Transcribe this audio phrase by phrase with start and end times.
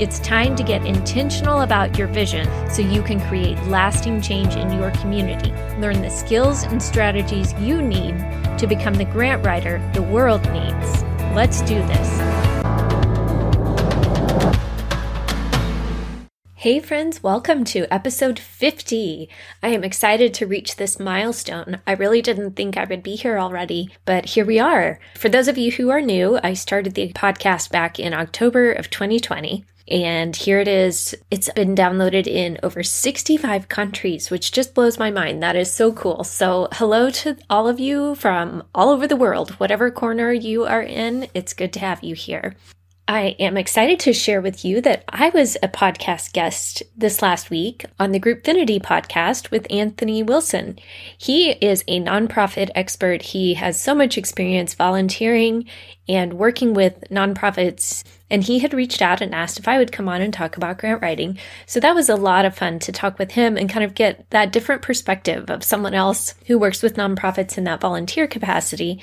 [0.00, 4.72] It's time to get intentional about your vision so you can create lasting change in
[4.72, 5.52] your community.
[5.78, 8.18] Learn the skills and strategies you need
[8.58, 11.04] to become the grant writer the world needs.
[11.32, 12.43] Let's do this.
[16.64, 19.28] Hey, friends, welcome to episode 50.
[19.62, 21.82] I am excited to reach this milestone.
[21.86, 24.98] I really didn't think I would be here already, but here we are.
[25.14, 28.88] For those of you who are new, I started the podcast back in October of
[28.88, 29.66] 2020.
[29.88, 31.14] And here it is.
[31.30, 35.42] It's been downloaded in over 65 countries, which just blows my mind.
[35.42, 36.24] That is so cool.
[36.24, 40.82] So, hello to all of you from all over the world, whatever corner you are
[40.82, 41.28] in.
[41.34, 42.56] It's good to have you here.
[43.06, 47.50] I am excited to share with you that I was a podcast guest this last
[47.50, 50.78] week on the Groupfinity podcast with Anthony Wilson.
[51.18, 53.20] He is a nonprofit expert.
[53.20, 55.66] He has so much experience volunteering
[56.08, 58.04] and working with nonprofits.
[58.34, 60.78] And he had reached out and asked if I would come on and talk about
[60.78, 61.38] grant writing.
[61.66, 64.28] So that was a lot of fun to talk with him and kind of get
[64.30, 69.00] that different perspective of someone else who works with nonprofits in that volunteer capacity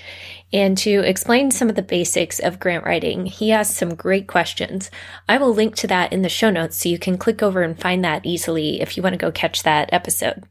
[0.51, 3.25] and to explain some of the basics of grant writing.
[3.25, 4.91] He asked some great questions.
[5.29, 7.79] I will link to that in the show notes so you can click over and
[7.79, 10.43] find that easily if you want to go catch that episode.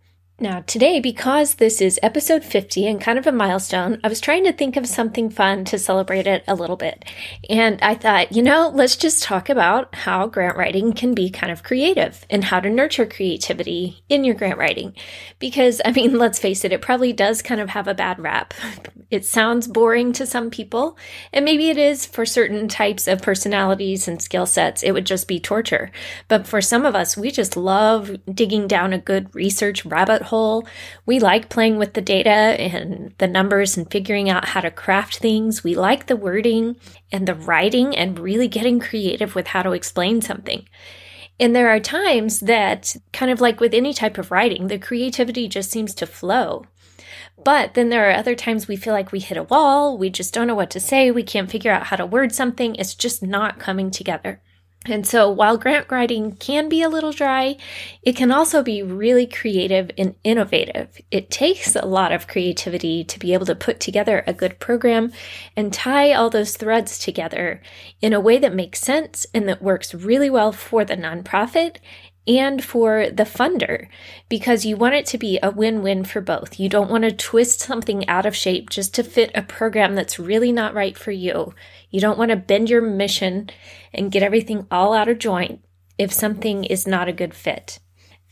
[0.43, 4.45] Now, today, because this is episode 50 and kind of a milestone, I was trying
[4.45, 7.05] to think of something fun to celebrate it a little bit.
[7.51, 11.53] And I thought, you know, let's just talk about how grant writing can be kind
[11.53, 14.95] of creative and how to nurture creativity in your grant writing.
[15.41, 18.55] Because, I mean, let's face it, it probably does kind of have a bad rap.
[19.11, 20.97] It sounds boring to some people,
[21.33, 24.85] and maybe it is for certain types of personalities and skill sets.
[24.85, 25.91] It would just be torture.
[26.29, 30.30] But for some of us, we just love digging down a good research rabbit hole.
[31.07, 35.19] We like playing with the data and the numbers and figuring out how to craft
[35.19, 35.65] things.
[35.65, 36.77] We like the wording
[37.13, 40.69] and the writing and really getting creative with how to explain something.
[41.39, 45.49] And there are times that, kind of like with any type of writing, the creativity
[45.49, 46.67] just seems to flow.
[47.43, 50.35] But then there are other times we feel like we hit a wall, we just
[50.35, 53.23] don't know what to say, we can't figure out how to word something, it's just
[53.23, 54.43] not coming together.
[54.87, 57.59] And so while grant writing can be a little dry,
[58.03, 60.99] it can also be really creative and innovative.
[61.11, 65.13] It takes a lot of creativity to be able to put together a good program
[65.55, 67.61] and tie all those threads together
[68.01, 71.77] in a way that makes sense and that works really well for the nonprofit
[72.39, 73.89] and for the funder
[74.29, 76.61] because you want it to be a win win for both.
[76.61, 80.19] You don't want to twist something out of shape just to fit a program that's
[80.19, 81.55] really not right for you.
[81.91, 83.51] You don't want to bend your mission
[83.93, 85.65] and get everything all out of joint
[85.99, 87.81] if something is not a good fit.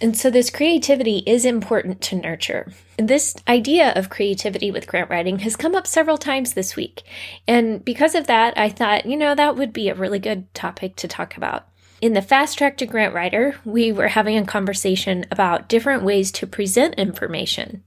[0.00, 2.72] And so, this creativity is important to nurture.
[2.98, 7.02] This idea of creativity with grant writing has come up several times this week.
[7.48, 10.94] And because of that, I thought, you know, that would be a really good topic
[10.96, 11.66] to talk about.
[12.00, 16.30] In the Fast Track to Grant Writer, we were having a conversation about different ways
[16.32, 17.82] to present information.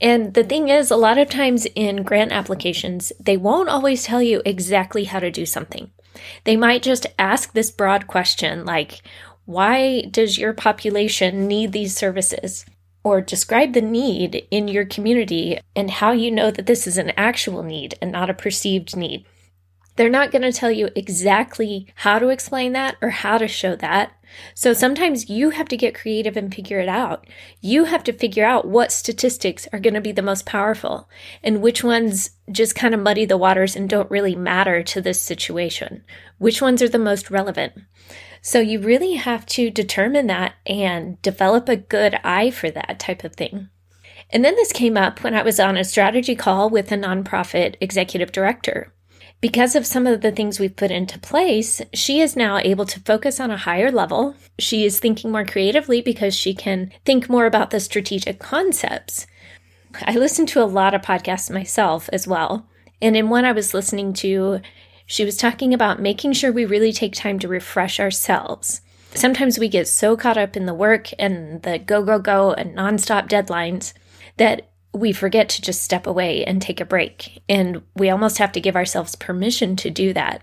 [0.00, 4.22] And the thing is, a lot of times in grant applications, they won't always tell
[4.22, 5.90] you exactly how to do something.
[6.44, 9.02] They might just ask this broad question like,
[9.46, 12.66] why does your population need these services?
[13.02, 17.10] Or describe the need in your community and how you know that this is an
[17.16, 19.26] actual need and not a perceived need.
[19.96, 23.76] They're not going to tell you exactly how to explain that or how to show
[23.76, 24.12] that.
[24.54, 27.26] So sometimes you have to get creative and figure it out.
[27.60, 31.08] You have to figure out what statistics are going to be the most powerful
[31.42, 35.20] and which ones just kind of muddy the waters and don't really matter to this
[35.20, 36.04] situation.
[36.38, 37.72] Which ones are the most relevant.
[38.42, 43.24] So you really have to determine that and develop a good eye for that type
[43.24, 43.70] of thing.
[44.30, 47.76] And then this came up when I was on a strategy call with a nonprofit
[47.80, 48.92] executive director.
[49.40, 53.00] Because of some of the things we've put into place, she is now able to
[53.00, 54.34] focus on a higher level.
[54.58, 59.26] She is thinking more creatively because she can think more about the strategic concepts.
[60.02, 62.66] I listen to a lot of podcasts myself as well.
[63.02, 64.60] And in one I was listening to,
[65.04, 68.80] she was talking about making sure we really take time to refresh ourselves.
[69.14, 72.76] Sometimes we get so caught up in the work and the go, go, go and
[72.76, 73.92] nonstop deadlines
[74.36, 77.42] that we forget to just step away and take a break.
[77.50, 80.42] And we almost have to give ourselves permission to do that.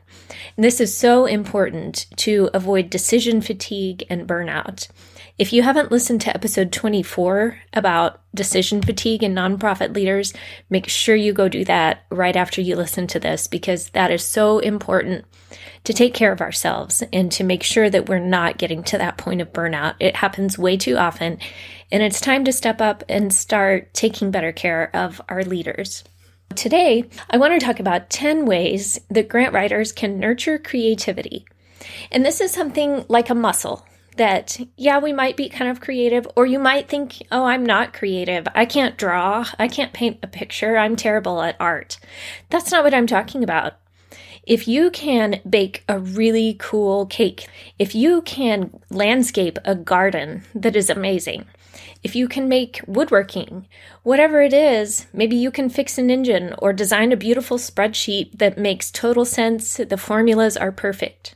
[0.56, 4.90] And this is so important to avoid decision fatigue and burnout.
[5.40, 10.32] If you haven't listened to episode 24 about decision fatigue in nonprofit leaders,
[10.70, 14.24] make sure you go do that right after you listen to this because that is
[14.24, 15.26] so important
[15.86, 19.18] to take care of ourselves and to make sure that we're not getting to that
[19.18, 19.96] point of burnout.
[20.00, 21.40] It happens way too often,
[21.92, 26.04] and it's time to step up and start taking better care of our leaders.
[26.56, 31.48] Today, I want to talk about 10 ways that grant writers can nurture creativity.
[32.12, 33.84] And this is something like a muscle
[34.18, 37.94] that, yeah, we might be kind of creative, or you might think, oh, I'm not
[37.94, 38.48] creative.
[38.54, 39.46] I can't draw.
[39.58, 40.78] I can't paint a picture.
[40.78, 42.00] I'm terrible at art.
[42.50, 43.74] That's not what I'm talking about.
[44.46, 47.48] If you can bake a really cool cake,
[47.80, 51.46] if you can landscape a garden that is amazing,
[52.04, 53.66] if you can make woodworking,
[54.04, 58.58] whatever it is, maybe you can fix an engine or design a beautiful spreadsheet that
[58.58, 61.36] makes total sense, the formulas are perfect.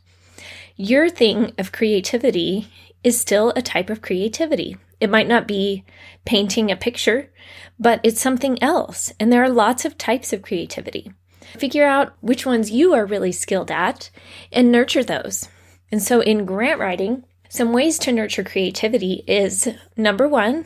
[0.80, 2.68] Your thing of creativity
[3.04, 4.78] is still a type of creativity.
[5.00, 5.84] It might not be
[6.24, 7.32] painting a picture,
[7.80, 9.12] but it's something else.
[9.20, 11.12] And there are lots of types of creativity.
[11.42, 14.12] Figure out which ones you are really skilled at
[14.52, 15.50] and nurture those.
[15.92, 20.66] And so in grant writing, some ways to nurture creativity is number one,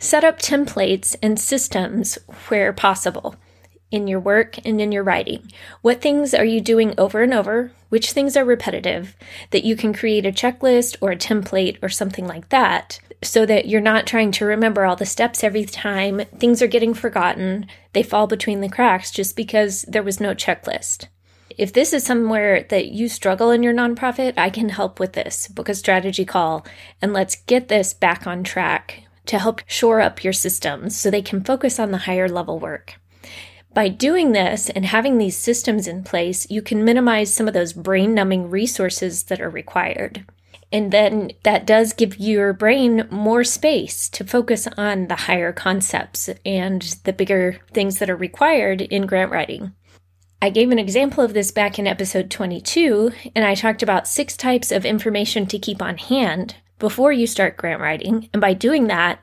[0.00, 2.18] set up templates and systems
[2.48, 3.36] where possible
[3.90, 5.50] in your work and in your writing.
[5.82, 7.72] What things are you doing over and over?
[7.88, 9.16] Which things are repetitive
[9.50, 13.66] that you can create a checklist or a template or something like that so that
[13.66, 16.22] you're not trying to remember all the steps every time.
[16.38, 17.66] Things are getting forgotten.
[17.92, 21.06] They fall between the cracks just because there was no checklist.
[21.56, 25.48] If this is somewhere that you struggle in your nonprofit, I can help with this.
[25.48, 26.66] Book a strategy call
[27.00, 31.22] and let's get this back on track to help shore up your systems so they
[31.22, 32.96] can focus on the higher level work.
[33.76, 37.74] By doing this and having these systems in place, you can minimize some of those
[37.74, 40.24] brain numbing resources that are required.
[40.72, 46.30] And then that does give your brain more space to focus on the higher concepts
[46.46, 49.72] and the bigger things that are required in grant writing.
[50.40, 54.38] I gave an example of this back in episode 22, and I talked about six
[54.38, 58.30] types of information to keep on hand before you start grant writing.
[58.32, 59.18] And by doing that,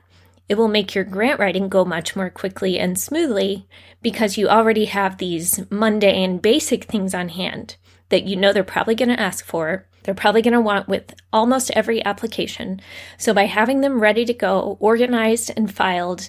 [0.48, 3.66] it will make your grant writing go much more quickly and smoothly
[4.02, 7.76] because you already have these mundane, basic things on hand
[8.10, 9.86] that you know they're probably going to ask for.
[10.02, 12.80] They're probably going to want with almost every application.
[13.16, 16.28] So by having them ready to go, organized and filed,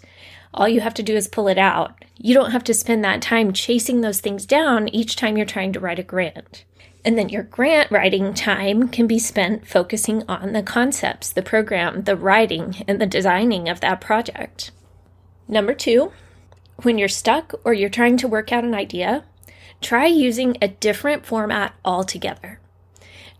[0.53, 2.03] all you have to do is pull it out.
[2.17, 5.73] You don't have to spend that time chasing those things down each time you're trying
[5.73, 6.63] to write a grant.
[7.05, 12.05] And then your grant writing time can be spent focusing on the concepts, the program,
[12.05, 14.71] the writing, and the designing of that project.
[15.47, 16.11] Number two,
[16.81, 19.23] when you're stuck or you're trying to work out an idea,
[19.81, 22.59] try using a different format altogether.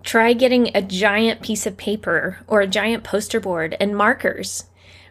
[0.03, 4.65] Try getting a giant piece of paper or a giant poster board and markers.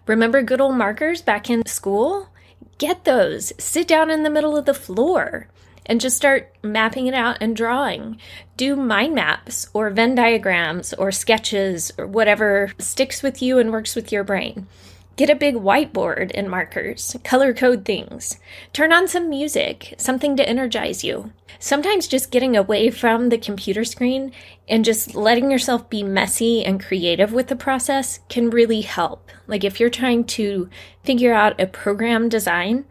[0.06, 2.28] Remember good old markers back in school?
[2.78, 3.52] Get those.
[3.58, 5.48] Sit down in the middle of the floor
[5.86, 8.18] and just start mapping it out and drawing.
[8.56, 13.94] Do mind maps or Venn diagrams or sketches or whatever sticks with you and works
[13.94, 14.66] with your brain.
[15.16, 18.40] Get a big whiteboard and markers, color code things.
[18.72, 21.32] Turn on some music, something to energize you.
[21.60, 24.32] Sometimes just getting away from the computer screen
[24.68, 29.30] and just letting yourself be messy and creative with the process can really help.
[29.46, 30.68] Like if you're trying to
[31.04, 32.84] figure out a program design,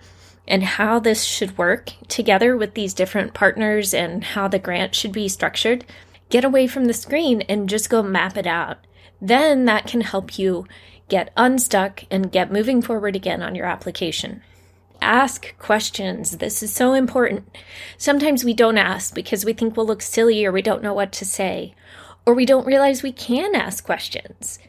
[0.47, 5.11] and how this should work together with these different partners and how the grant should
[5.11, 5.85] be structured,
[6.29, 8.79] get away from the screen and just go map it out.
[9.21, 10.67] Then that can help you
[11.07, 14.41] get unstuck and get moving forward again on your application.
[15.01, 16.37] Ask questions.
[16.37, 17.45] This is so important.
[17.97, 21.11] Sometimes we don't ask because we think we'll look silly or we don't know what
[21.13, 21.75] to say,
[22.25, 24.59] or we don't realize we can ask questions.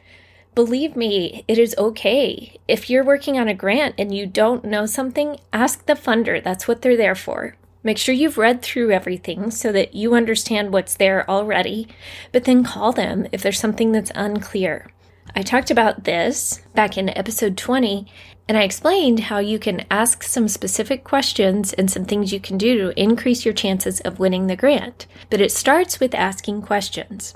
[0.55, 2.57] Believe me, it is okay.
[2.65, 6.41] If you're working on a grant and you don't know something, ask the funder.
[6.41, 7.57] That's what they're there for.
[7.83, 11.89] Make sure you've read through everything so that you understand what's there already,
[12.31, 14.89] but then call them if there's something that's unclear.
[15.35, 18.07] I talked about this back in episode 20,
[18.47, 22.57] and I explained how you can ask some specific questions and some things you can
[22.57, 25.05] do to increase your chances of winning the grant.
[25.29, 27.35] But it starts with asking questions.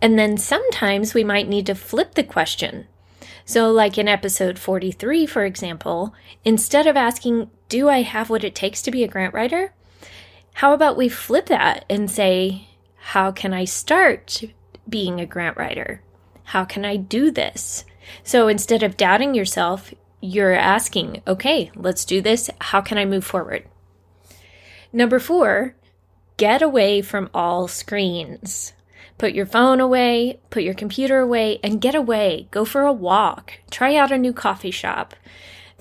[0.00, 2.86] And then sometimes we might need to flip the question.
[3.44, 6.14] So, like in episode 43, for example,
[6.44, 9.72] instead of asking, Do I have what it takes to be a grant writer?
[10.54, 14.42] How about we flip that and say, How can I start
[14.88, 16.02] being a grant writer?
[16.44, 17.84] How can I do this?
[18.22, 22.48] So instead of doubting yourself, you're asking, okay, let's do this.
[22.60, 23.64] How can I move forward?
[24.92, 25.74] Number four,
[26.36, 28.72] get away from all screens.
[29.18, 32.48] Put your phone away, put your computer away, and get away.
[32.50, 33.54] Go for a walk.
[33.70, 35.14] Try out a new coffee shop.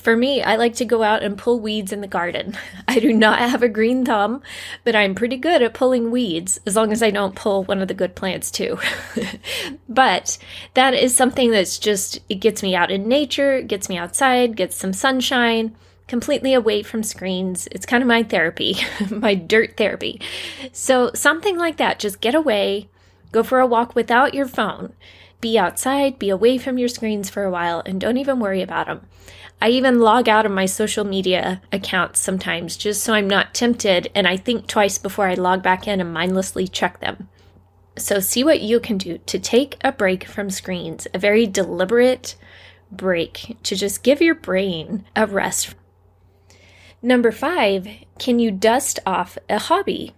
[0.01, 2.57] For me, I like to go out and pull weeds in the garden.
[2.87, 4.41] I do not have a green thumb,
[4.83, 7.87] but I'm pretty good at pulling weeds as long as I don't pull one of
[7.87, 8.79] the good plants too.
[9.89, 10.39] but
[10.73, 14.75] that is something that's just, it gets me out in nature, gets me outside, gets
[14.75, 15.75] some sunshine,
[16.07, 17.67] completely away from screens.
[17.71, 18.77] It's kind of my therapy,
[19.11, 20.19] my dirt therapy.
[20.71, 22.89] So something like that, just get away,
[23.31, 24.93] go for a walk without your phone.
[25.39, 28.87] Be outside, be away from your screens for a while, and don't even worry about
[28.87, 29.07] them.
[29.61, 34.09] I even log out of my social media accounts sometimes just so I'm not tempted
[34.15, 37.29] and I think twice before I log back in and mindlessly check them.
[37.97, 42.35] So, see what you can do to take a break from screens, a very deliberate
[42.91, 45.75] break to just give your brain a rest.
[47.01, 50.13] Number five, can you dust off a hobby?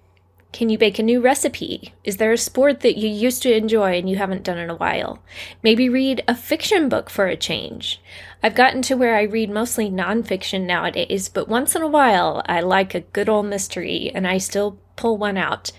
[0.54, 1.96] Can you bake a new recipe?
[2.04, 4.76] Is there a sport that you used to enjoy and you haven't done in a
[4.76, 5.24] while?
[5.64, 8.00] Maybe read a fiction book for a change.
[8.44, 12.62] I've gotten to where I read mostly nonfiction nowadays, but once in a while I
[12.62, 15.72] like a good old mystery and I still pull one out.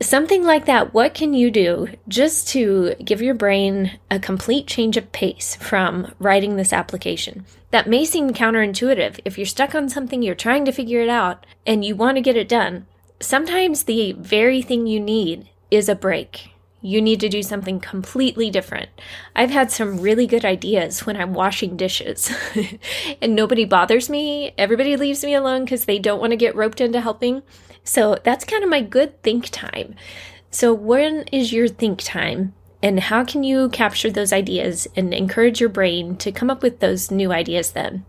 [0.00, 4.98] Something like that, what can you do just to give your brain a complete change
[4.98, 7.46] of pace from writing this application?
[7.70, 9.20] That may seem counterintuitive.
[9.24, 12.22] If you're stuck on something, you're trying to figure it out, and you want to
[12.22, 12.86] get it done,
[13.20, 16.50] sometimes the very thing you need is a break.
[16.80, 18.88] You need to do something completely different.
[19.34, 22.30] I've had some really good ideas when I'm washing dishes
[23.22, 24.52] and nobody bothers me.
[24.56, 27.42] Everybody leaves me alone because they don't want to get roped into helping.
[27.82, 29.96] So that's kind of my good think time.
[30.50, 32.54] So, when is your think time?
[32.82, 36.80] And how can you capture those ideas and encourage your brain to come up with
[36.80, 38.06] those new ideas then?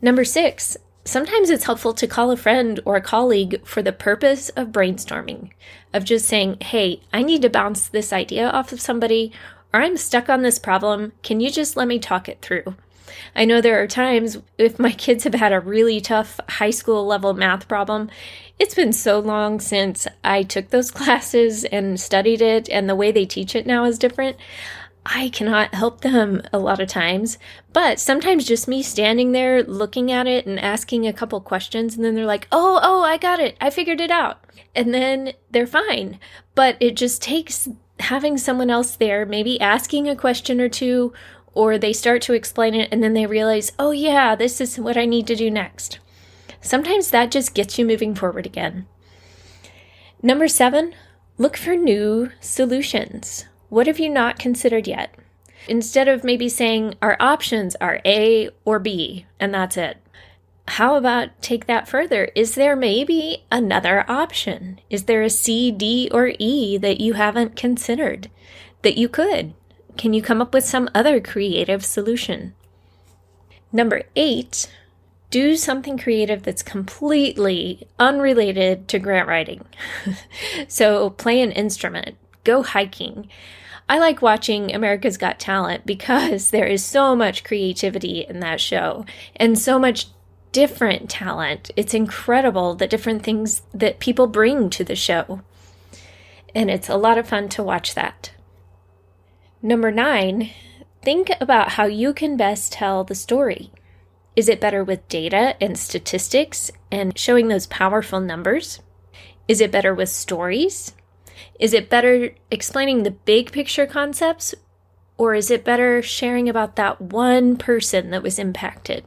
[0.00, 4.48] Number six, Sometimes it's helpful to call a friend or a colleague for the purpose
[4.50, 5.50] of brainstorming,
[5.94, 9.30] of just saying, hey, I need to bounce this idea off of somebody,
[9.72, 11.12] or I'm stuck on this problem.
[11.22, 12.74] Can you just let me talk it through?
[13.36, 17.06] I know there are times if my kids have had a really tough high school
[17.06, 18.10] level math problem,
[18.58, 23.12] it's been so long since I took those classes and studied it, and the way
[23.12, 24.38] they teach it now is different.
[25.08, 27.38] I cannot help them a lot of times,
[27.72, 32.04] but sometimes just me standing there looking at it and asking a couple questions, and
[32.04, 33.56] then they're like, oh, oh, I got it.
[33.60, 34.44] I figured it out.
[34.74, 36.18] And then they're fine.
[36.54, 37.68] But it just takes
[38.00, 41.12] having someone else there, maybe asking a question or two,
[41.54, 44.96] or they start to explain it, and then they realize, oh, yeah, this is what
[44.96, 46.00] I need to do next.
[46.60, 48.86] Sometimes that just gets you moving forward again.
[50.20, 50.94] Number seven,
[51.38, 53.46] look for new solutions.
[53.68, 55.14] What have you not considered yet?
[55.68, 59.98] Instead of maybe saying our options are A or B, and that's it.
[60.68, 62.30] How about take that further?
[62.34, 64.80] Is there maybe another option?
[64.90, 68.30] Is there a C, D, or E that you haven't considered
[68.82, 69.54] that you could?
[69.96, 72.54] Can you come up with some other creative solution?
[73.72, 74.70] Number eight,
[75.30, 79.64] do something creative that's completely unrelated to grant writing.
[80.68, 82.16] so, play an instrument,
[82.46, 83.28] go hiking.
[83.88, 89.04] I like watching America's Got Talent because there is so much creativity in that show
[89.36, 90.06] and so much
[90.52, 91.70] different talent.
[91.76, 95.42] It's incredible the different things that people bring to the show.
[96.54, 98.32] And it's a lot of fun to watch that.
[99.60, 100.50] Number nine,
[101.02, 103.70] think about how you can best tell the story.
[104.34, 108.80] Is it better with data and statistics and showing those powerful numbers?
[109.48, 110.92] Is it better with stories?
[111.58, 114.54] Is it better explaining the big picture concepts,
[115.18, 119.04] or is it better sharing about that one person that was impacted?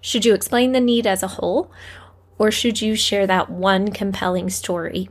[0.00, 1.70] Should you explain the need as a whole,
[2.38, 5.08] or should you share that one compelling story?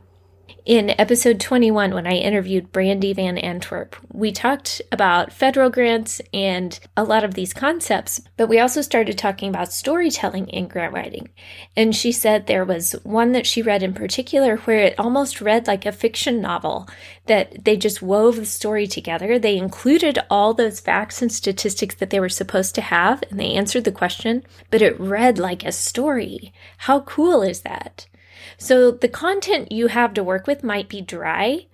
[0.66, 6.80] In episode 21, when I interviewed Brandy Van Antwerp, we talked about federal grants and
[6.96, 11.30] a lot of these concepts, but we also started talking about storytelling in grant writing.
[11.76, 15.68] And she said there was one that she read in particular where it almost read
[15.68, 16.88] like a fiction novel,
[17.26, 19.40] that they just wove the story together.
[19.40, 23.54] They included all those facts and statistics that they were supposed to have, and they
[23.54, 26.54] answered the question, but it read like a story.
[26.78, 28.08] How cool is that?
[28.58, 31.68] So the content you have to work with might be dry,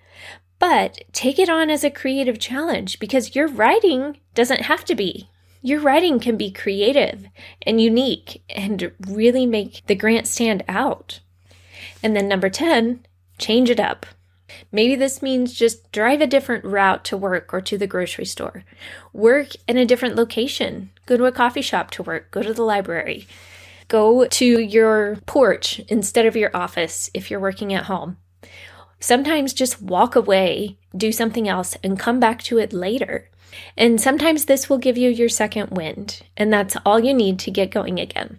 [0.58, 5.28] but take it on as a creative challenge because your writing doesn't have to be.
[5.62, 7.26] Your writing can be creative
[7.62, 11.20] and unique and really make the grant stand out.
[12.02, 13.04] And then number 10,
[13.38, 14.06] change it up.
[14.72, 18.64] Maybe this means just drive a different route to work or to the grocery store.
[19.12, 20.90] Work in a different location.
[21.06, 22.30] Go to a coffee shop to work.
[22.30, 23.26] Go to the library.
[23.88, 28.18] Go to your porch instead of your office if you're working at home.
[29.00, 33.30] Sometimes just walk away, do something else, and come back to it later.
[33.76, 37.50] And sometimes this will give you your second wind, and that's all you need to
[37.50, 38.38] get going again.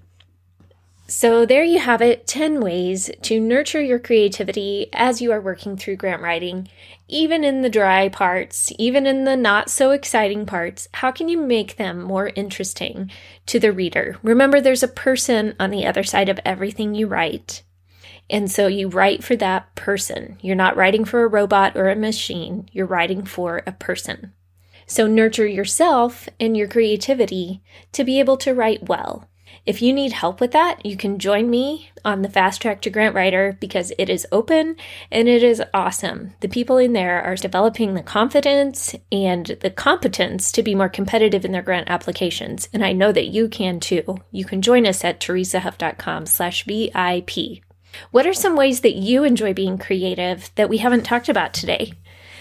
[1.09, 5.75] So, there you have it 10 ways to nurture your creativity as you are working
[5.75, 6.69] through grant writing.
[7.07, 11.39] Even in the dry parts, even in the not so exciting parts, how can you
[11.39, 13.09] make them more interesting
[13.47, 14.17] to the reader?
[14.21, 17.63] Remember, there's a person on the other side of everything you write.
[18.29, 20.37] And so you write for that person.
[20.41, 24.33] You're not writing for a robot or a machine, you're writing for a person.
[24.85, 27.63] So nurture yourself and your creativity
[27.93, 29.27] to be able to write well.
[29.69, 32.89] If you need help with that, you can join me on the Fast Track to
[32.89, 34.77] Grant Writer because it is open
[35.11, 36.33] and it is awesome.
[36.39, 41.45] The people in there are developing the confidence and the competence to be more competitive
[41.45, 42.67] in their grant applications.
[42.73, 44.17] And I know that you can too.
[44.31, 47.61] You can join us at teresahuff.com slash VIP.
[48.09, 51.93] What are some ways that you enjoy being creative that we haven't talked about today?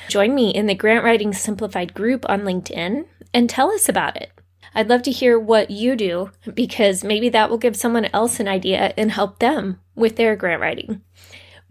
[0.08, 3.04] Join me in the Grant Writing Simplified group on LinkedIn
[3.34, 4.32] and tell us about it.
[4.74, 8.48] I'd love to hear what you do because maybe that will give someone else an
[8.48, 11.02] idea and help them with their grant writing.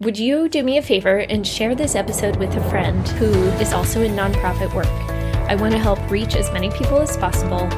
[0.00, 3.72] Would you do me a favor and share this episode with a friend who is
[3.72, 4.86] also in nonprofit work?
[5.48, 7.68] I want to help reach as many people as possible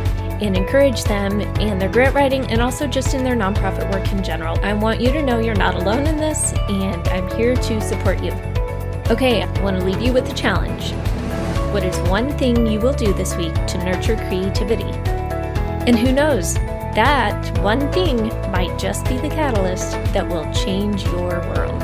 [0.43, 4.25] and encourage them in their grant writing and also just in their nonprofit work in
[4.25, 4.59] general.
[4.63, 8.23] I want you to know you're not alone in this, and I'm here to support
[8.23, 8.33] you.
[9.11, 10.93] Okay, I want to leave you with a challenge.
[11.73, 15.10] What is one thing you will do this week to nurture creativity?
[15.87, 16.55] And who knows,
[16.95, 21.80] that one thing might just be the catalyst that will change your world.